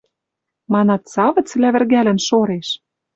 [0.73, 2.67] Манат, савыц лявӹргӓлӹн шореш?